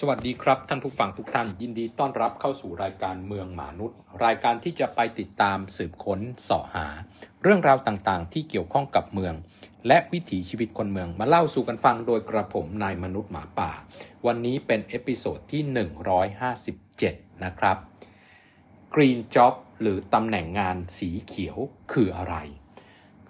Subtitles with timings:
[0.00, 6.86] สวัสดีครับท่านผู้ฟังทุกท่าน ยินดีต้อนรับเข้าสู่รายการเมืองมนุษย์ รายการที่จะไปติดตามสืบค้นเสาะหา
[7.42, 9.34] เรื่องราวต่างๆ ที่เกี่ยวข้องกับเมือง
[9.86, 13.70] และวิถีชีวิตคนเมืองมาเล่าสู่กันฟังโดยกระผมนายมนุษย์หมาป่า
[14.26, 15.62] วันนี้เป็น episode ที่
[16.52, 17.76] 157 นะครับ
[18.94, 21.56] Green Job หรือตำแหน่งงานสีเขียว
[21.92, 22.36] คืออะไร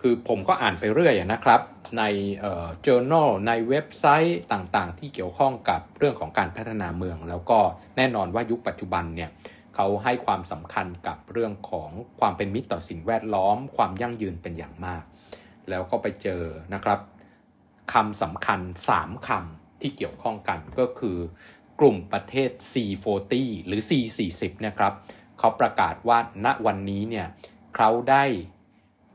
[0.01, 1.61] คือผมก็อ่านไปเรื่อยนะครับ
[1.99, 2.03] ใน
[2.41, 7.59] เอ่อ journal ในเว็บไซต์ต่างๆ ที่เกี่ยวข้องกับเรื่องของการพัฒนาเมือง แล้วก็
[7.97, 9.31] แน่นอนว่ายุคปัจจุบันเนี่ย
[9.75, 15.03] เขาให้ความสำคัญกับเรื่องของความเป็นมิตรต่อสิ่งแวดล้อม ความยั่งยืนเป็นอย่างมาก
[15.69, 16.43] แล้วก็ไปเจอ
[16.75, 17.01] นะครับ
[17.93, 18.61] คำสำคัญ
[18.95, 21.19] 3คำที่เกี่ยวข้องกันก็คือ
[21.81, 23.33] กลุ่มประเทศ C40
[23.67, 24.93] หรือ C40 นะครับ
[25.39, 27.27] เขาประกาศว่าณวันนี้เนี่ย
[27.77, 28.25] เขาได้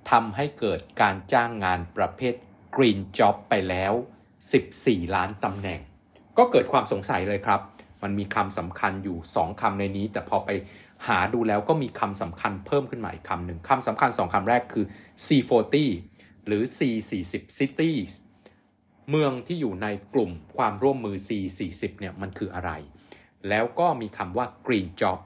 [0.10, 2.34] ทำให้เกิดการจ้างงานประเภท
[2.76, 3.94] Green Job ไปแล้ว
[4.54, 5.80] 14 ล้านตำแหน่ง
[6.38, 7.62] ก็เกิดความสงสัยเลยครับ
[8.04, 10.50] มันมีคำสำคัญอยู่ 2คำในนี้ แต่พอไป
[11.08, 14.86] หาดูแล้วก็มีคำสำคัญเพิ่มขึ้นมาอีกคำหนึ่งคำสำคัญ 2 คำแรกคือ
[15.26, 15.76] C40
[16.46, 18.12] หรือ C40 Cities
[19.10, 22.72] เมืองที่อยู่ในกลุ่มความร่วมมือ C40 เนี่ยมันคืออะไร
[23.50, 25.20] แล้วก็มีคำว่า Green Job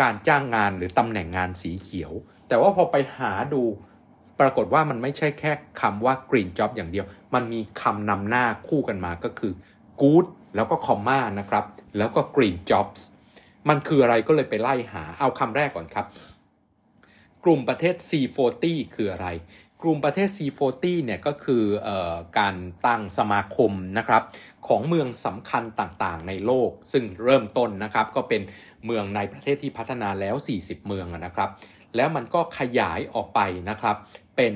[0.00, 2.12] การจ้างงานหรือตำแหน่งงานสีเขียว
[2.48, 3.62] แต่ว่าพอไปหาดู
[4.40, 9.52] ปรากฏว่ามันไม่ใช่แค่คำว่า green job อย่างเดียว มันมีคำนำหน้าคู่กันมาก็คือ
[10.00, 11.64] good แล้วก็คอมมานะครับ
[11.98, 13.00] แล้วก็ green jobs
[13.68, 16.06] มันคืออะไรก็เลยไปไล่หาเอาคำแรกก่อนครับ
[17.44, 19.28] กลุ่มประเทศ C40 คืออะไร
[19.82, 24.22] กลุ่มประเทศ C40 เนี่ยก็คือออการตั้งสมาคมนะครับ
[24.68, 28.42] ของเมืองสำคัญต่างๆ ในโลก ซึ่งเริ่มต้นนะครับก็เป็น
[28.84, 31.50] เมืองในประเทศที่พัฒนาแล้ว 40 เมืองนะครับ
[31.96, 33.96] แล้วมันก็ขยายออกไปนะครับ
[34.36, 34.54] เป็น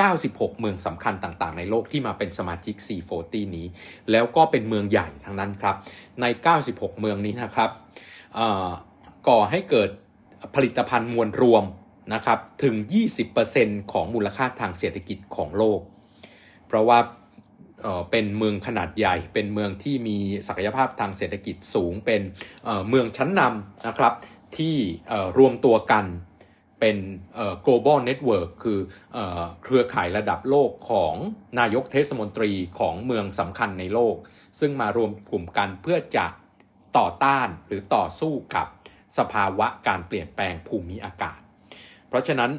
[0.00, 3.66] 96 เมืองสำคัญต่างๆ ในโลกที่มาเป็นสมาชิก C40 นี้
[4.10, 5.76] แล้วก็เป็นเมืองใหญ่ทั้งนั้นครับ
[6.20, 6.24] ใน
[6.62, 7.70] 96 เมืองนี้นะครับ
[9.28, 9.90] ก่อให้เกิด
[10.54, 11.64] ผลิตภัณฑ์มวลรวม
[12.14, 12.74] นะครับถึง
[13.34, 15.80] 20%ของมูลค่าทางเศรษฐกิจของโลก
[16.66, 16.98] เพราะว่า
[18.10, 20.16] เป็นเมืองขนาดใหญ่ เป็นเมืองที่มี
[20.48, 22.20] ศักยภาพทางเศรษฐกิจสูง เป็น
[22.88, 24.12] เมืองชั้นนำนะครับ
[24.56, 24.76] ที่
[25.38, 26.04] รวมตัวกัน
[26.80, 26.96] เป็น
[27.66, 28.78] global network คือ
[29.62, 31.14] เครือข่ายระดับโลกของ
[31.58, 34.16] นายกเทศมนตรีของเมืองสำคัญในโลก
[34.60, 36.26] ซึ่งมารวมกลุ่มกันเพื่อจะ
[36.98, 38.66] ต่อต้านหรือต่อสู้กับ
[39.18, 41.40] สภาวะการเปลี่ยนแปลงภูมิอากาศ
[42.08, 42.50] เพราะฉะนั้น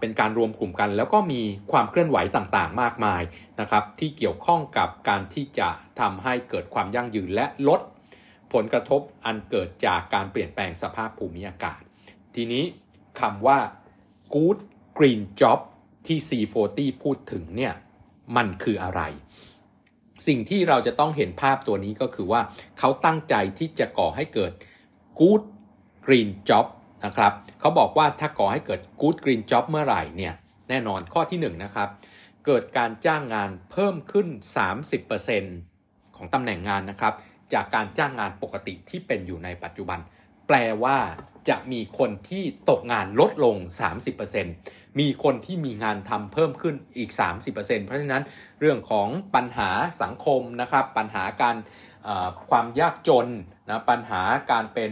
[0.00, 1.42] เป็นการรวมกลุ่มกัน แล้วก็มี
[1.72, 3.22] ความเคลื่อนไหวต่างๆ มากมาย
[3.60, 5.68] นะครับที่เกี่ยวข้องกับการที่จะ
[6.00, 7.80] ทำให้เกิดความยั่งยืนและลด
[8.52, 11.80] ผลกระทบอันเกิดจากการเปลี่ยนแปลงสภาพภูมิอากาศ
[12.34, 12.64] ทีนี้
[13.20, 13.58] คำว่า
[14.34, 14.58] good
[14.98, 15.58] green job
[16.06, 17.74] ที่ C40 พูดถึงเนี่ย
[18.36, 19.02] มันคืออะไร
[20.26, 22.40] สิ่งที่เราจะต้องเห็นภาพตัวนี้ก็คือว่า
[22.78, 24.52] เขาตั้งใจที่จะก่อให้เกิด
[25.20, 25.42] good
[26.06, 26.66] green job
[27.04, 30.34] นะครับเขาบอกว่าถ้าก่อให้เกิด good green job เมื่อไหร่เนี่ย
[30.68, 31.88] แน่นอนข้อที่1นนะครับ
[32.46, 34.26] เกิดการจ้างงานเพิ่มขึ้น
[35.42, 37.14] 30%ของตำแหน่งงานนะครับ
[37.54, 39.98] จากการจ้างงานปกติที่เป็นอยู่ในปัจจุบัน
[40.46, 40.98] แปลว่า
[41.48, 43.56] จะมีคนที่ตกงานลดลง
[44.28, 47.10] 30%มีคนที่มีงานทำเพิ่มขึ้นอีก
[47.44, 47.54] 30%
[47.84, 48.22] เพราะฉะนั้น
[48.60, 49.70] เรื่องของปัญหา
[50.02, 51.56] สังคมนะครับ ปัญหาการ
[52.50, 53.26] ความยากจน
[53.68, 54.22] นะปัญหา
[54.52, 54.90] การเป็น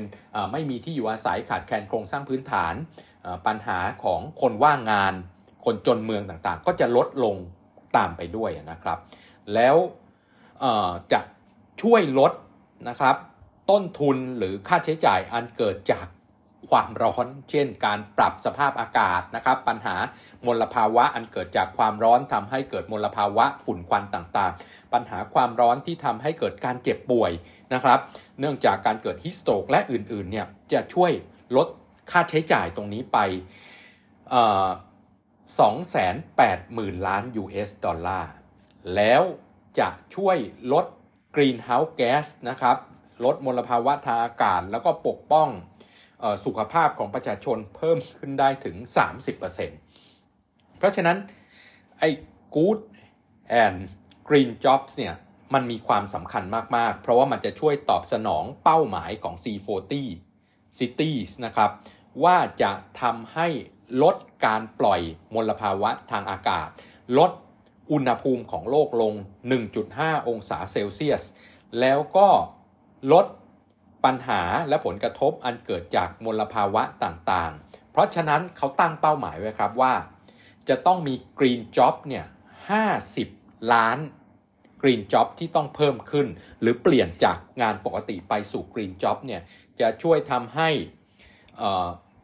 [0.52, 2.74] ไม่มีที่อยู่อาศัยขาดแคลนโครงสร้างพื้นฐาน
[3.46, 5.14] ปัญหาของคนว่างงาน
[5.64, 7.36] คนจนเมืองต่างๆ ก็จะลดลง
[7.96, 8.98] ตามไปด้วยนะครับ
[9.54, 9.76] แล้ว
[11.12, 11.20] จะ
[11.82, 12.32] ช่วยลด
[12.88, 13.16] นะครับ
[13.70, 16.06] ต้นทุนหรือค่าใช้จ่ายอันเกิดจาก
[16.70, 19.96] ความร้อน เช่น การปรับสภาพอากาศนะครับปัญหา
[20.46, 27.32] มลภาวะอันเกิดจากความร้อนทำให้เกิดมลภาวะฝุ่นควันต่างๆ ปัญหาความร้อนที่ทำให้เกิดการเจ็บป่วย
[27.74, 27.98] นะครับ
[28.40, 31.12] เนื่องจากการเกิดฮิสโตกและอื่นๆเนี่ยจะช่วย
[31.56, 31.68] ลด
[32.10, 33.18] ค่าใช้จ่ายตรงนี้ไป
[35.60, 38.32] สองแสนแปดหมื่นล้าน US ดอลลาร์
[38.94, 39.22] แล้ว
[39.78, 40.36] จะช่วย
[40.72, 40.86] ลด
[41.36, 42.76] กรีนเฮาส์แก๊สนะครับ
[43.24, 45.48] ลดมลภาวะทางอากาศ แล้วก็ปกป้อง
[46.44, 48.76] สุขภาพของประชาชนเพิ่มขึ้นได้ถึง
[49.96, 51.16] 30%เพราะฉะนั้น
[51.98, 52.08] ไอ้
[52.56, 52.78] good
[53.64, 53.78] and
[54.28, 55.14] green jobs เนี่ย
[55.54, 56.44] มันมีความสำคัญ
[56.76, 59.94] มาก ๆ เพราะว่ามันจะช่วยตอบสนองเป้าหมายของ C40
[60.78, 61.70] cities นะครับ
[62.24, 63.48] ว่าจะทำให้
[64.02, 65.00] ลดการปล่อย
[65.34, 66.68] มลภาวะทางอากาศ
[67.18, 67.30] ลด
[67.92, 69.14] อุณหภูมิของโลกลง
[69.70, 71.22] 1.5 องศาเซลเซียส
[71.80, 72.28] แล้วก็
[73.12, 73.26] ลด
[74.06, 79.94] ปัญหาและผลกระทบอันเกิดจากมลภาวะต่างๆ เพราะฉะนั้นเขาตั้งเป้าหมายไว้ครับว่า
[80.68, 82.26] จะต้องมี Green Job เนี่ย
[82.98, 83.98] 50 ล้าน
[84.82, 86.26] Green Job ที่ต้องเพิ่มขึ้น
[86.60, 89.40] หรือเปลี่ยนจากงานปกติไปสู่ Green Job เนี่ย
[89.80, 90.68] จะช่วยทำให้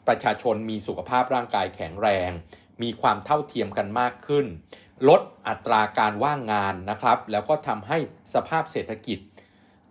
[0.08, 2.30] ประชาชนมีสุขภาพร่างกายแข็งแรง
[2.82, 4.46] มีความเท่าเทียมกันมากขึ้น
[5.08, 7.98] ลดอัตราการว่างงานนะครับ แล้วก็ทำให้
[8.34, 9.18] สภาพเศรษฐกิจ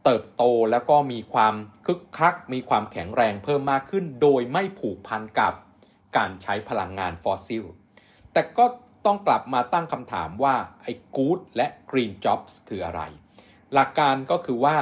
[0.04, 1.56] เติบโตแล้วก็มีความ
[1.86, 5.54] คึกคัก มีความแข็งแรงเพิ่มมากขึ้น โดยไม่ผูกพันกับ
[6.18, 7.64] การใช้พลังงานฟอสซิล
[8.34, 8.66] แต่ก็
[9.06, 13.02] ต้องกลับมาตั้งคำถามว่าไอ้ good และ green jobs คืออะไร
[13.74, 14.78] หลักการก็คือว่า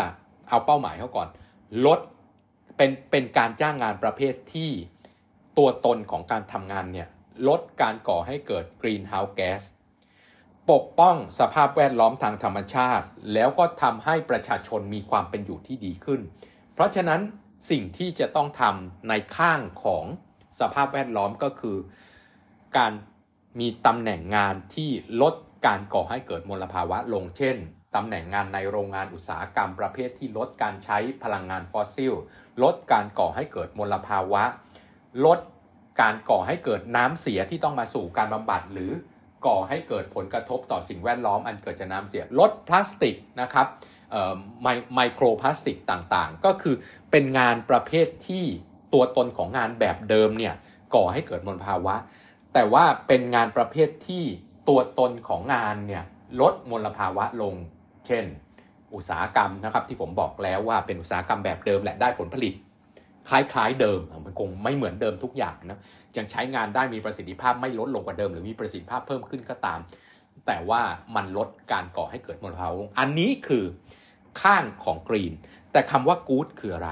[0.50, 1.30] เอาเป้าหมายเขาก่อน
[1.86, 2.00] ลด
[2.78, 4.72] เป็นเป็นการจ้างงานประเภทที่
[5.58, 7.08] ตัวตนของการทำงานเนี่ย
[7.48, 9.64] ลดการก่อให้เกิด greenhouse gas
[10.72, 16.22] ปกป้องสภาพแวดล้อมทางธรรมชาติ แล้วก็ทำให้ประชาชนมีความเป็นอยู่ที่ดีขึ้น
[16.74, 17.22] เพราะฉะนั้น
[17.72, 20.06] สิ่งที่จะต้องทำในข้างของ
[20.60, 21.78] สภาพแวดล้อมก็คือ
[22.78, 22.92] การ
[23.60, 24.90] มีตำแหน่งงานที่
[25.22, 25.34] ลด
[25.66, 27.58] การก่อให้เกิดมลภาวะลงเช่น
[27.96, 32.14] ตำแหน่งงานในโรงงานอุตสาหกรรมประเภทที่ลดการใช้พลังงานฟอสซิล
[32.64, 34.44] ลดการก่อให้เกิดมลภาวะ
[35.26, 35.40] ลด
[36.02, 38.92] การก่อให้เกิดน้ำเสียที่ต้องมาสู่การบำบัดหรือ
[39.46, 43.68] ก่อให้เกิดผลกระทบต่อสิ่งแวดล้อมอันเกิดจากน้ำเสีย ลดพลาสติกนะครับ
[44.96, 46.76] ไมโครพลาสติกต่างๆ ก็คือ
[47.12, 48.46] เป็นงานประเภทที่
[48.94, 50.54] ตัวตนของงานแบบเดิมเนี่ย
[50.96, 51.96] ก่อให้เกิดมลภาวะ
[52.54, 54.24] แต่ว่าเป็นงานประเภทที่
[54.70, 56.04] ตัวตนของงานเนี่ย
[56.42, 57.54] ลดมลภาวะลง
[58.08, 58.26] เช่น
[58.94, 62.54] อุตสาหกรรมนะครับที่ผมบอกแล้วว่าเป็นอุตสาหกรรมแบบเดิมแหละได้ผลผลิต
[63.30, 65.80] คล้ายๆเดิม มันคงไม่เหมือนเดิมทุกอย่างนะ
[66.18, 69.80] ยังใช้งานได้มีประสิทธิภาพไม่ลดลงกว่าเดิม หรือมีประสิทธิภาพเพิ่มขึ้นก็ตาม
[70.48, 70.82] แต่ว่า
[71.16, 73.66] มันลดการก่อให้เกิดมลภาวะอันนี้คือ
[74.42, 75.34] ข้างของกรีน
[75.72, 76.90] แต่คำว่ากู๊ดคืออะไร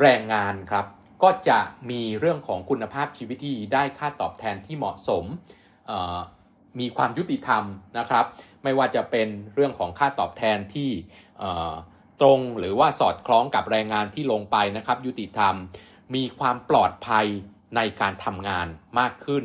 [0.00, 0.86] แรงงานครับ
[1.22, 5.24] ก็จะมีเรื่องของคุณภาพชีวิตที่ได้ค่าตอบแทนที่เหมาะสม
[6.80, 7.64] มีความยุติธรรม
[7.98, 8.24] นะครับ
[8.62, 10.90] ไม่ว่าจะเป็นเรื่องของค่าตอบแทนที่
[12.20, 15.54] ตรงหรือว่าสอดคล้องกับแรงงานที่ลงไปนะครับ ยุติธรรม
[16.14, 17.26] มีความปลอดภัย
[17.76, 18.66] ในการทำงาน
[18.98, 19.44] มากขึ้น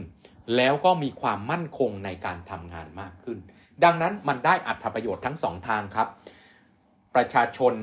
[0.55, 3.37] แล้วก็มีความมั่นคงในการทำงานมากขึ้น
[3.83, 6.07] ดังนั้นมันได้อัตประโยชน์ทั้งสองทางครับ
[7.15, 7.73] ประชาชน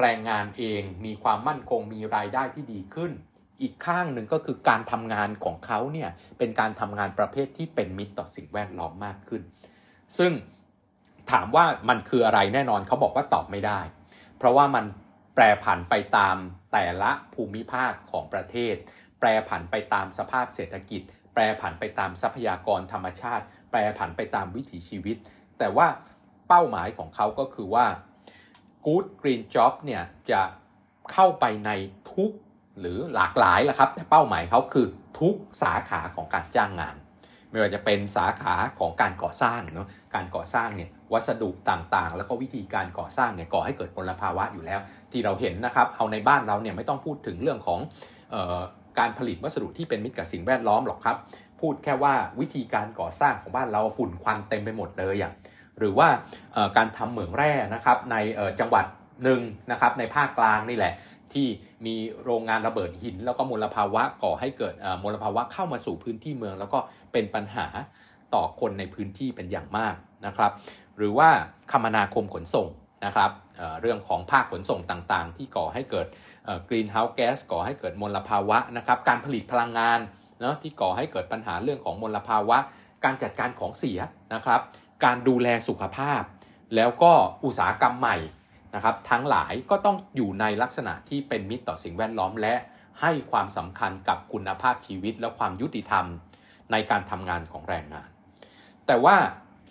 [0.00, 3.12] แรงงานเองมีความมั่นคงมีรายได้ที่ดีขึ้น
[3.62, 9.42] อีกข้างหนึ่งก็คือการทำงานของเขาเนี่ยเป็นการทำงานประเภทที่เป็นมิตรต่อสิ่งแวดล้อมมากขึ้น
[10.18, 10.32] ซึ่ง
[11.30, 13.80] ถามว่ามันคืออะไรแน่นอนเขาบอกว่าตอบไม่ได้
[14.38, 14.84] เพราะว่ามัน
[15.34, 16.36] แปรผันไปตาม
[16.72, 18.74] แต่ละภูมิภาคของประเทศ
[19.18, 21.02] แปรผันไปตามสภาพเศรษฐกิจ
[21.32, 25.16] แปรผันไปตามทรัพยากรธรรมชาติ แปรผันไปตามวิถีชีวิต
[25.58, 25.88] แต่ว่า
[26.48, 27.86] เป้าหมายของเขาก็คือว่า
[28.84, 30.42] Good Green Job เนี่ยจะ
[31.12, 31.70] เข้าไปใน
[32.12, 32.32] ทุก
[32.80, 34.86] หรือหลากหลายแหละครับ แต่เป้าหมายเขาคือ
[35.20, 36.96] ทุกสาขาของการจ้างงาน
[37.50, 44.80] ไม่ว่าจะเป็นสาขาของการก่อสร้างเนาะการก่อสร้างเนี่ย วัสดุต่างๆ แล้วก็วิธีการก่อสร้างเนี่ยก่อให้เกิดมลภาวะอยู่แล้ว
[45.12, 47.80] ที่เราเห็นนะครับเอาในบ้านเราเนี่ยไม่ต้องพูดถึงเรื่องของ
[48.34, 48.60] ออ
[48.98, 51.16] การผลิตวัสดุที่เป็นมิตรกับสิ่งแวดล้อมหรอกครับ
[51.60, 55.32] พูดแค่ว่าวิธีการก่อสร้างของบ้านเราฝุ่นควันเต็มไปหมดเลยอะ
[55.78, 56.08] หรือว่า
[56.76, 58.16] การทำเหมืองแร่นะครับใน
[58.60, 58.84] จังหวัด
[59.24, 60.92] หนึ่งนะครับในภาคกลางนี่แหละ
[61.32, 61.46] ที่
[61.86, 61.94] มี
[62.24, 66.78] โรงงานระเบิดหิน แล้วก็มลภาวะก่อให้เกิดมลภาวะเข้ามาสู่พื้นที่เมือง แล้วก็
[67.12, 67.66] เป็นปัญหา
[68.34, 69.94] ต่อคนในพื้นที่เป็นอย่างมาก
[70.26, 70.52] นะครับ
[70.96, 71.30] หรือว่า
[71.72, 72.68] คมนาคมขนส่ง
[73.06, 76.06] นะครับเเรื่องของภาคขนส่งต่างๆ ที่ก่อให้เกิด
[76.68, 79.98] กรีนเฮาส์แก๊สก่อให้เกิดมลภาวะนะครับการผลิตพลังงาน
[80.40, 82.58] เนาะที่ก่อให้เกิดปัญหาเรื่องของมลภาวะ
[83.04, 84.00] การจัดการของเสีย
[84.34, 84.60] นะครับ
[85.04, 86.22] การดูแลสุขภาพ
[86.74, 87.12] แล้วก็
[87.44, 88.16] อุตสาหกรรมใหม่
[88.74, 92.54] นะครับ ทั้งหลายก็ต้องอยู่ในลักษณะที่เป็นมิตรต่อสิ่งแวดล้อมและ
[93.00, 96.06] ให้ความสำคัญกับคุณภาพชีวิตและความยุติธรรม
[96.72, 98.08] ในการทำงานของแรงงาน
[98.86, 99.16] แต่ว่า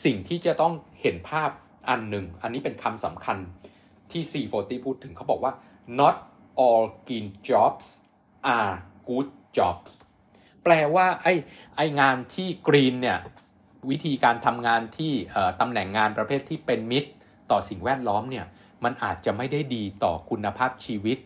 [0.03, 1.49] สิ่งที่จะต้องเห็นภาพ
[1.89, 3.37] อันหนึ่ง อันนี้เป็นคำสำคัญ
[4.11, 5.53] ที่ C40 พูดถึงเขาบอกว่า
[5.99, 6.15] not
[6.63, 7.85] all green jobs
[8.57, 8.75] are
[9.07, 9.91] good jobs
[10.63, 11.33] แปลว่าไอ้
[11.75, 13.19] ไองานที่กรีนเนี่ย
[13.89, 15.13] วิธีการทำงานที่
[15.61, 17.09] ตำแหน่งงานประเภทที่เป็นมิตร
[17.51, 18.45] ต่อสิ่งแวดล้อมเนี่ย
[18.83, 21.17] มันอาจจะไม่ได้ดีต่อคุณภาพชีวิต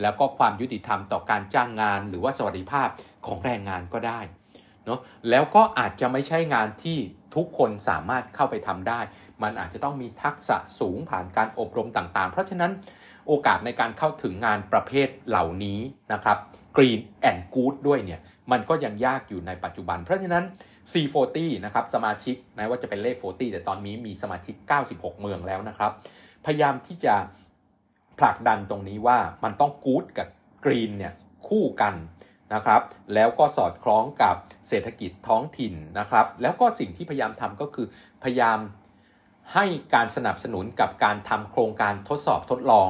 [0.00, 2.88] แล้วก็ความยุติธรรมต่อการจ้างงาน หรือว่าสวัสดิภาพ
[3.26, 4.20] ของแรงงานก็ได้
[4.84, 6.98] เนาะแล้วก็อาจจะไม่ใช่งานที่
[7.36, 9.00] ทุกคนสามารถเข้าไปทำได้
[9.42, 12.72] มันอาจจะต้องมีทักษะสูงผ่านการอบรมต่างๆ เพราะฉะนั้น
[13.26, 15.80] โอกาสในการเข้าถึงงานประเภทเหล่านี้
[16.12, 16.38] นะครับ
[16.76, 18.20] Green and Good ด้วยเนี่ย
[18.52, 20.44] มันก็ยังยากอยู่ในปัจจุบัน เพราะฉะนั้น
[20.92, 24.54] C40 นะครับสมาชิกแม้ว่าจะเป็นเลข 40 แต่ตอนนี้มีสมาชิก
[24.88, 25.92] 96 เมืองแล้วนะครับ
[26.46, 27.14] พยายามที่จะ
[28.18, 30.28] ผลักดันตรงนี้ว่ามันต้องกู๊ดกับ
[30.64, 31.12] กรีนเนี่ย
[31.48, 31.94] คู่กัน
[32.54, 32.82] นะครับ
[33.14, 34.36] แล้วก็สอดคล้องกับ
[34.68, 37.86] เศรษฐกิจท้องถิ่นนะครับ แล้วก็สิ่งที่พยายามทำก็คือ
[38.22, 38.58] พยายาม
[39.54, 39.64] ให้
[39.94, 42.88] การสนับสนุนกับการทำโครงการทดสอบทดลอง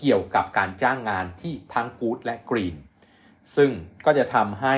[0.00, 2.76] เกี่ยวกับการจ้างงานที่ทั้งกู๊ดและกรีน
[3.56, 3.70] ซึ่ง
[4.04, 4.76] ก็จะทำให้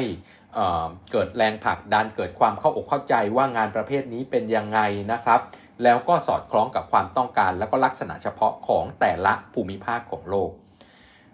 [1.12, 4.80] เกิดแรงผลักดันเกิดความเข้าอกเข้าใจว่างานประเภทนี้เป็นยังไง
[5.12, 5.40] นะครับ
[5.82, 10.50] แล้วก็สอดคล้องกับความต้องการ และก็ลักษณะเฉพาะของแต่ละภูมิภาคของโลก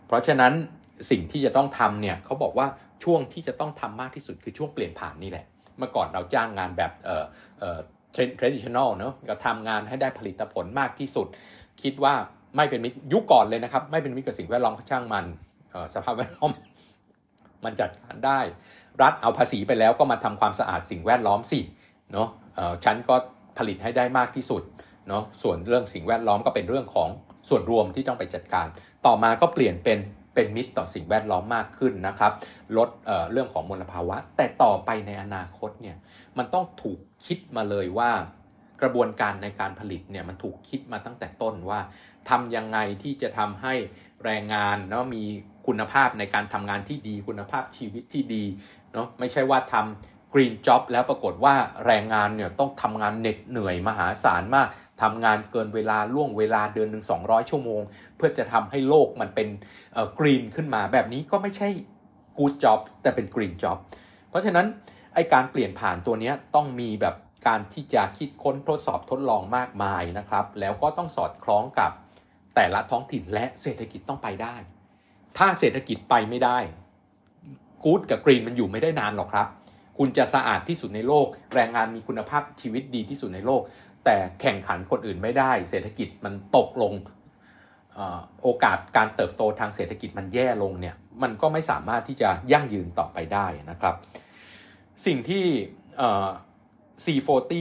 [0.06, 0.52] เพราะฉะนั้น
[1.10, 2.66] สิ่งที่จะต้องทำเนี่ยเขาบอกว่า
[3.04, 5.46] ช่วงที่จะต้องทำมากที่สุดคือช่วงเปลี่ยนผ่านนี่แหละ
[5.78, 7.24] เมื่อก่อนเราจ้างงานแบบเอ่อ
[7.60, 7.78] เอ่อ
[8.38, 11.26] traditional เนาะก็ทำงานให้ได้ผลิตผลมากที่สุด
[11.82, 12.14] คิดว่า
[12.56, 15.26] ไม่เป็นมิตรยุคก่อนเลยนะครับ ไม่เป็นมิตรกับสิ่งแวดล้อมช่างมัน
[15.94, 16.52] สภาพแวดล้อม
[17.64, 18.40] มันจัดการได้
[19.02, 21.60] รัฐเอาภาษีไปแล้วก็มาทำความสะอาดสิ่งแวดล้อมสิ
[22.12, 22.28] เนาะ
[22.84, 23.14] ฉันก็
[23.58, 24.62] ผลิตให้ได้มากที่สุด
[25.08, 27.08] เนาะส่วนเรื่องสิ่งแวดล้อมก็เป็นเรื่องของ
[27.48, 28.66] ส่วนรวมที่ต้องไปจัดการ
[29.06, 29.98] ต่อมาก็เปลี่ยนเป็น
[30.34, 32.32] เป็นมิตรต่อสิ่งแวดล้อมมากขึ้นนะครับ
[32.76, 35.96] ลดเเรื่องของมลภาวะ แต่ต่อไปในอนาคตเนี่ย
[36.38, 38.10] มันต้องถูกคิดมาเลยว่า
[38.82, 41.80] กระบวนการในการผลิตเนี่ยมันถูกคิดมาตั้งแต่ต้นว่า
[42.30, 43.74] ทำยังไงที่จะทำให้
[44.24, 45.22] แรงงานเนาะมี
[45.66, 48.44] คุณภาพในการทำงานที่ดีคุณภาพชีวิตที่ดี
[48.92, 51.54] เนาะไม่ใช่ว่าทำกรีนจ็อบแล้วปรากฏว่า
[51.86, 54.68] แรงงานเนี่ยต้องทำงานเหน็ดเหนื่อยมหาศาลมาก
[55.02, 57.82] ทำงานเกินเวลาล่วงเวลาเดือนหนึ่ง200 ชั่วโมง
[58.16, 59.48] เพื่อจะทำให้โลกมันเป็น
[60.18, 61.68] กรีนขึ้นมา แบบนี้ก็ไม่ใช่
[62.38, 63.78] กูดจ็อบแต่เป็นกรีนจ็อบ
[64.30, 64.66] เพราะฉะนั้น
[65.14, 67.14] ไอการเปลี่ยนผ่านตัวนี้ต้องมีแบบ
[67.46, 71.90] การที่จะคิดค้นทดสอบทดลองมากมายนะครับ แล้วก็ต้องสอดคล้องกับ
[72.54, 74.54] แต่ละท้องถิ่นและเศรษฐกิจต้องไปได้
[75.38, 76.58] ถ้าเศรษฐกิจไปไม่ได้
[77.84, 79.46] กู๊ดกับกรีนมันอยู่ไม่ได้นานหรอกครับ
[79.98, 83.62] คุณจะสะอาดที่สุดในโลก แรงงานมีคุณภาพชีวิตดีที่สุดในโลก
[84.04, 86.94] แต่แข่งขันคนอื่นไม่ได้ เศรษฐกิจมันตกลง
[88.42, 93.94] โอกาสการเติบโตทางเศรษฐกิจมันแย่ลงเนี่ยมันก็ไม่สามารถที่จะยั่งยืนต่อไปได้นะครับ
[95.06, 95.44] สิ่งที่
[97.04, 97.52] C40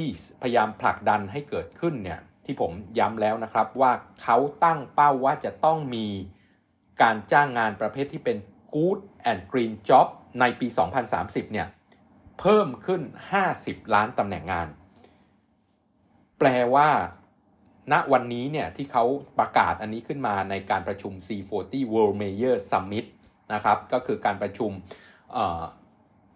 [0.41, 3.91] พยายามผลักดันให้เกิดขึ้นเนี่ยที่ผมย้ำแล้วนะครับว่า
[4.23, 6.07] เขาตั้งเป้าว่าจะต้องมี
[7.01, 8.37] การจ้างงานประเภทที่เป็น
[8.75, 8.99] Good
[9.31, 10.07] and Green Job
[10.39, 10.67] ในปี
[11.09, 11.67] 2030 เนี่ย
[12.39, 13.01] เพิ่มขึ้น
[13.47, 14.67] 50 ล้านตำแหน่งงาน
[16.39, 16.89] แปลว่า
[17.91, 19.03] ณวันนี้เนี่ยที่เขา
[19.39, 23.05] ประกาศอันนี้ขึ้นมาในการประชุม C40 World Mayor Summit
[23.53, 24.71] นะครับ ก็คือการประชุม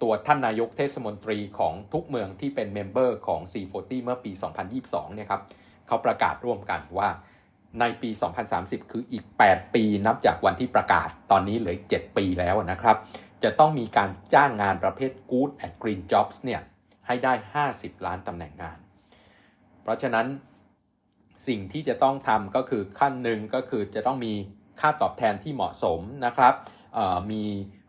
[0.02, 4.32] ตัวท่านนายกเทศมนตรีของทุกเมืองที่เป็นเมมเบอร์ของ C40 เมื่อปี
[4.74, 5.42] 2022 เนี่ยครับ
[5.88, 7.10] เขาประกาศร่วมกันว่า
[7.80, 8.10] ในปี
[8.52, 12.98] 2030 คืออีก 8 ปีนับจากวันที่ประกาศ ตอนนี้เหลือ 7 ปีแล้วนะครับ
[13.44, 16.62] จะต้องมีการจ้างงานประเภท Good and Green Jobs เนี่ย
[17.08, 17.34] ให้ได้
[17.70, 18.78] 50 ล้านตำแหน่งงาน
[19.88, 20.28] เพราะฉะนั้น
[21.48, 24.34] สิ่งที่จะต้องทำก็คือขั้นหนึ่งก็คือจะต้องมี
[24.80, 26.54] ค่าตอบแทนที่เหมาะสมนะครับ
[27.32, 27.44] มี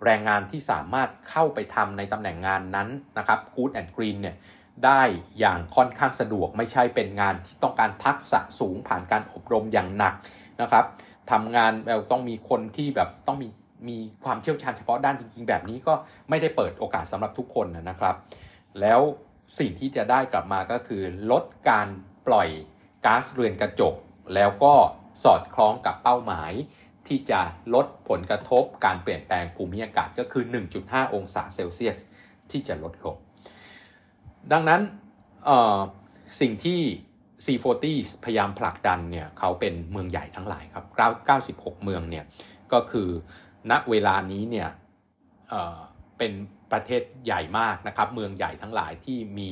[0.04, 2.88] แรงงานที่สามารถเข้าไปทำในตำแหน่งงานนั้น
[3.18, 4.36] นะครับ Good and Green เนี่ย
[4.84, 5.02] ได้
[5.38, 10.14] อย่างค่อนข้างสะดวกไม่ใช่เป็นงานที่ต้องการทักษะสูงผ่านการอบรมอย่างหนัก
[10.62, 10.84] นะครับ
[11.30, 13.48] ทำงานแบบต้องมีคนที่แบบต้องมี
[13.88, 15.94] มีความเชี่ยวชาญเฉพาะด้านจริงๆ แบบนี้ก็
[16.30, 18.16] ไม่ได้เปิดโอกาสสำหรับทุกคนนะครับ
[18.80, 19.00] แล้ว
[19.58, 21.88] สิ่งที่จะได้กลับมาก็คือ ลดการ
[22.26, 22.48] ปล่อย
[23.04, 23.94] ก๊าซเรือนกระจก
[24.34, 24.74] แล้วก็
[25.24, 26.52] สอดคล้องกับเป้าหมาย
[27.06, 27.40] ที่จะ
[27.74, 30.44] ลดผลกระทบการเปลี่ยนแปลงภูมิอากาศก็คือ
[30.78, 31.98] 1.5 องศาเซลเซียส
[32.50, 33.16] ที่จะลดลง
[34.52, 34.80] ดังนั้น
[36.40, 36.80] สิ่งที่
[37.44, 37.86] C40
[38.24, 40.84] พยายามผลักดันเนี่ยเขาเป็นเมืองใหญ่ทั้งหลายครับ
[41.46, 42.24] 96 เมืองเนี่ย
[42.72, 43.08] ก็คือ
[43.70, 44.68] ณเวลานี้เนี่ย
[46.18, 46.32] เป็น
[46.72, 49.50] ประเทศใหญ่มากนะครับ เมืองใหญ่ทั้งหลายที่มี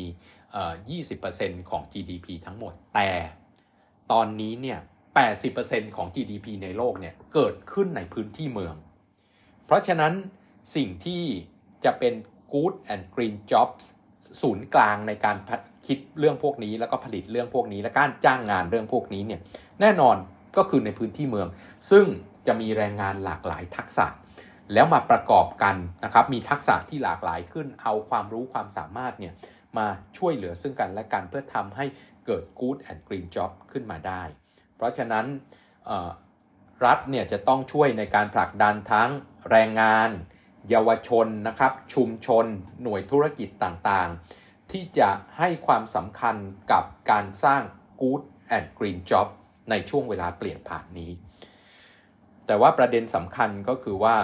[1.04, 3.10] 20%ของ GDP ทั้งหมด แต่
[4.12, 4.78] ตอนนี้เนี่ย
[5.36, 8.74] 80%ของ GDP ในโลกเนี่ย เกิดขึ้นในพื้นที่เมือง
[9.64, 10.12] เพราะฉะนั้น
[10.76, 11.22] สิ่งที่
[11.84, 12.14] จะเป็น
[12.52, 13.84] good and green jobs
[14.42, 15.36] ศูนย์กลางในการ
[15.86, 19.40] คิดเรื่องพวกนี้แล้วก็ผลิตเรื่องพวกนี้ และการจ้างงานเรื่องพวกนี้เนี่ย
[19.80, 20.16] แน่นอน
[20.56, 21.48] ก็คือในพื้นที่เมือง
[21.90, 22.06] ซึ่ง
[22.46, 24.06] จะมีแรงงานหลากหลายทักษะ
[24.72, 29.34] แล้วมาประกอบกันนะครับมีทักษะที่หลากหลายขึ้นเอาความรู้ความสามารถเนี่ย
[29.78, 31.84] มาช่วยเหลือซึ่งกันและกันเพื่อทำให้
[32.26, 34.22] เกิด good and green job ขึ้นมาได้
[34.76, 35.26] เพราะฉะนั้น
[36.84, 39.10] รัฐเนี่ยจะต้องช่วยในการผลักดันทั้ง
[39.50, 40.10] แรงงาน
[40.70, 42.44] เยาวชนนะครับชุมชน
[42.82, 46.36] หน่วยธุรกิจต่างๆ ที่จะให้ความสำคัญ
[46.72, 47.62] กับการสร้าง
[48.00, 48.22] good
[48.56, 49.26] and green job
[49.70, 51.10] ในช่วงเวลาเปลี่ยนผ่านนี้
[52.46, 54.16] แต่ว่าประเด็นสำคัญก็คือว่า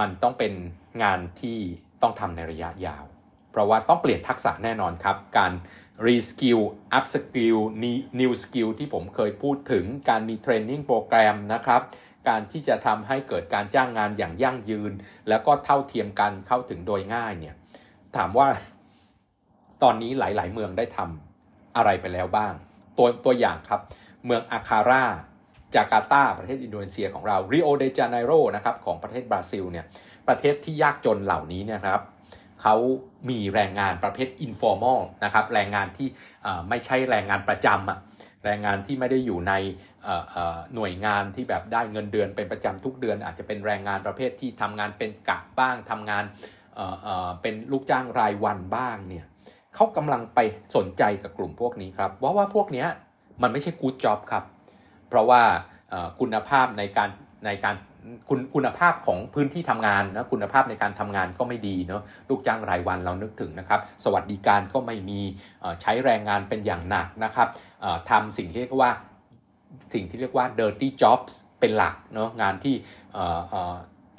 [0.00, 0.52] มันต้องเป็น
[1.02, 1.58] งานที่
[2.02, 3.04] ต้องทำในระยะยาว
[3.50, 5.52] เพราะว่าต้องเปลี่ยนทักษะแน่นอนครับ การ
[6.06, 6.58] reskill
[6.92, 7.56] upskill
[8.20, 11.82] new skill ที่ผมเคยพูดถึงการมี training program นะครับ
[12.28, 14.92] การที่จะทำให้เกิดการจ้างงานอย่างยั่งยืน
[15.28, 17.54] แล้วก็เท่าเทียมกันเข้าถึงโดยง่ายเนี่ย
[18.16, 18.48] ถามว่า
[19.82, 22.52] ตอนนี้หลาย ๆ เมืองได้ทำอะไรไปแล้วบ้าง
[22.98, 23.80] ตัวตัวอย่างครับ
[24.24, 25.04] เมืองอักกรา
[25.74, 29.84] จาการ์ตาประเทศอินโดนีเซียของเราริโอเดจาเนโรนะครับของประเทศบราซิลเนี่ย
[30.28, 32.02] ประเทศที่ยากจนเหล่านี้เนี่ยครับ
[32.62, 32.76] เขา
[33.30, 36.08] มีแรงงานประเภท informal นะครับแรงงานที่
[36.68, 37.98] ไม่ใช่แรงงานประจำอะ
[38.44, 39.52] แรงงานที่ไม่ได้อยู่ใน
[40.74, 46.24] หน่วยงานที่แบบได้เงินเดือนเป็นประจำทุกเดือน อาจจะเป็นแรงงานประเภทที่ทำงานเป็นกะบ้างทำงาน
[47.42, 49.26] เป็นลูกจ้างรายวันบ้างเนี่ย
[49.74, 50.38] เขากำลังไป
[50.76, 52.86] สนใจกับกลุ่มพวกนี้ครับว่าว่าพวกนี้
[53.42, 54.44] มันไม่ใช่กู๊ดจ็อบครับ
[55.14, 55.44] เพราะว่า
[56.20, 57.10] คุณภาพในการ
[57.46, 57.74] ในการ
[58.28, 65.20] คุณคุณภาพของพื้นที่ทำงานนะคุณภาพในการทำงานก็ไม่ดีเนาะลูกจ้างรายวันเรานึกถึงนะครับ สวัสดิการก็ไม่มี
[65.82, 67.48] ใช้แรงงานเป็นอย่างหนักนะครับ
[68.10, 68.90] ทำสิ่งที่เรียกว่า
[69.94, 72.74] สิ่งที่เรียกว่า dirty jobs เป็นหลักเนาะงานที่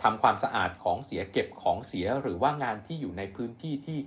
[0.03, 3.99] ทำความสะอาดของเสียเก็บของเสียหรือว่างานที่อยู่ในพื้นที่ที่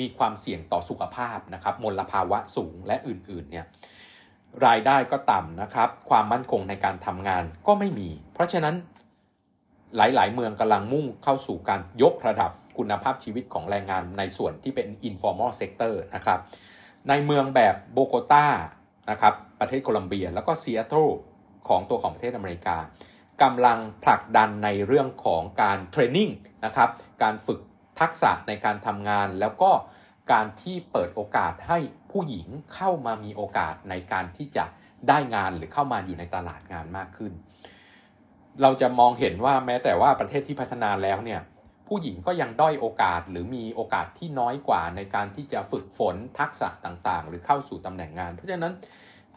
[0.00, 3.66] มีความเสี่ยงต่อสุขภาพนะครับมลภาวะสูงและอื่นๆเนี่ย
[4.66, 8.74] รายได้ก็ต่ำนะครับ ความมั่นคงในการทำงานก็ไม่มี เพราะฉะนั้น
[9.96, 16.38] หลาย ๆ เมืองกำลังมุ่งเข้าสู่การยกระดับคุณภาพชีวิตของแรงงานในส่วนที่เป็น informal sector นะครับ
[17.08, 18.46] ในเมืองแบบโบโกตา
[19.10, 21.08] นะครับ ประเทศโคลัมเบีย แล้วก็ซีแอตเทิล
[21.68, 22.76] ของตัวของประเทศอเมริกา
[23.42, 26.30] กำลังผลักดันในเรื่องของการ training
[26.64, 26.90] นะครับ
[27.22, 27.60] การฝึก
[28.00, 29.70] ทักษะในการทำงานแล้วก็
[30.32, 31.78] การที่เปิดโอกาสให้
[32.10, 34.64] ผู้หญิงเข้ามามีโอกาสในการที่จะ
[35.08, 37.32] ได้งานหรือเข้ามาอยู่ในตลาดงานมากขึ้น
[38.62, 41.40] เราจะมองเห็นว่าแม้แต่ว่าประเทศที่พัฒนาแล้วเนี่ย
[41.88, 48.74] ผู้หญิงก็ยังด้อยโอกาสหรือมีโอกาสที่น้อยกว่าในการที่จะฝึกฝนทักษะต่างๆ หรือเข้าสู่ตำแหน่งงาน เพราะฉะนั้น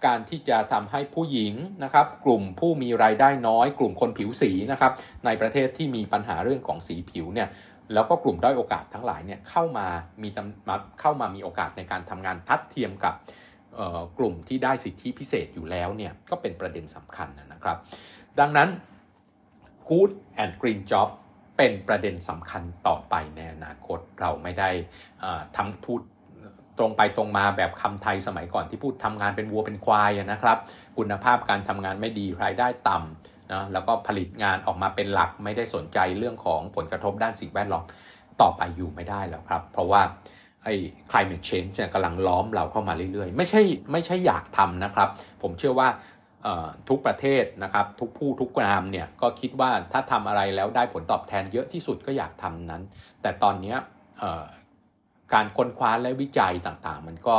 [0.05, 4.91] การที่จะทำให้ผู้หญิงนะครับ กลุ่มผู้มีรายได้น้อย กลุ่มคนผิวสีนะครับ
[5.25, 7.47] ในประเทศที่มีปัญหาเรื่องของสีผิวเนี่ย
[7.93, 9.87] แล้วก็กลุ่มด้อยโอกาสทั้งหลายเนี่ยเข้ามา
[10.21, 10.29] มี
[10.67, 13.15] มาเข้ามามีโอกาสในการทำงานทัดเทียมกับ
[14.17, 17.77] กลุ่มที่ได้สิทธิพิเศษอยู่แล้วเนี่ยก็เป็นประเด็นสำคัญนะครับ
[18.39, 18.69] ดังนั้น
[19.89, 20.11] Good
[20.43, 21.09] and Green Job
[21.57, 24.69] เป็นประเด็นสำคัญต่อไปในอนาคตเราไม่ได้
[25.57, 26.01] ทำพูด
[26.77, 30.57] ตรงไปตรงมาแบบคำไทยสมัยก่อนที่พูดทำงานเป็นวัวเป็นควายนะครับ
[30.97, 37.85] คุณภาพการทำงานไม่ดีรายได้ต่ำ นะแล้วก็ผลิตงานออกมาเป็นหลักไม่ได้สนใจเรื่องของผลกระทบด้านสิ่งแวดล้อม
[38.41, 40.01] ต่อไปอยู่ไม่ได้แล้วครับ เพราะว่า
[40.63, 40.75] ไอ้
[41.11, 45.09] climate change กำลังล้อมเราเข้ามาเรื่อยๆ ไม่ใช่ไม่ใช่อยากทำนะครับ
[45.41, 45.89] ผมเชื่อว่า
[46.89, 52.81] ทุกประเทศนะครับทุกผู้ทุกนามเนี่ยก็คิดว่าถ้าทำอะไรแล้วได้ผลตอบแทนเยอะที่สุดก็อยากทำนั้น
[53.21, 53.75] แต่ตอนนี้
[55.33, 57.35] การค้นคว้าและวิจัยต่างๆ มันก็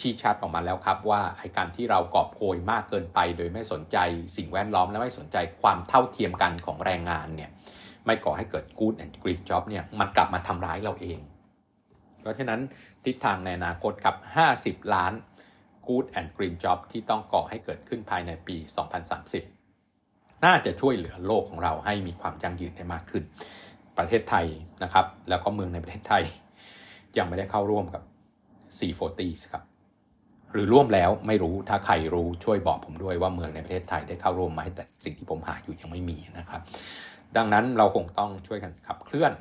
[0.00, 3.96] ชี้ชัดออกมาแล้วครับว่าไอการที่เรากอบโกยมากเกินไป โดยไม่สนใจ
[4.36, 7.50] สิ่งแวดล้อมและไม่สนใจความเท่าเทียมกันของแรงงานเนี่ย
[8.06, 11.18] ไม่ก่อให้เกิด good and green job เนี่ยมันกลับมาทำร้ายเราเอง
[12.20, 12.60] เพราะฉะนั้น
[13.04, 14.14] ทิศทางในอนาคตกับ
[14.54, 15.12] 50 ล้าน
[15.86, 18.56] Good and Green Job ที่ต้องก่อให้เกิดขึ้นภายในปี
[19.50, 23.24] 2030 น่าจะช่วยเหลือโลกของเราให้มีความยั่งยืนได้มากขึ้น
[23.98, 24.46] ประเทศไทย
[24.82, 26.24] นะครับ แล้วก็เมืองในประเทศไทย
[27.18, 28.02] ยังไม่ได้เข้าร่วมกับ
[28.78, 29.20] C40
[29.52, 29.62] ครับ
[30.54, 36.60] หรือร่วมแล้วไม่รู้ถ้าใครรู้ช่วยบอกผมด้วยว่าเมืองในประเทศไทยได้เข้าร่วมไหมแต่สิ่งที่ผมหาอยู่ยังไม่มีนะครับ
[37.36, 39.32] ดังนั้นเราคงต้องช่วยกันขับเคลื่อน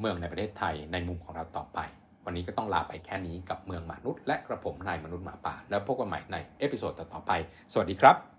[0.00, 1.78] เมืองในประเทศไทยในมุมของเราต่อไป
[2.24, 7.32] วันนี้ก็ต้องลาไปแค่นี้กับเมืองมนุษย์ และกระผมนายมนุษย์หมาป่า แล้วพบกันใหม่ใน episode ต่อไป
[7.72, 8.35] สวัสดีครับ